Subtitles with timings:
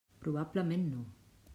[0.19, 1.05] Probablement no.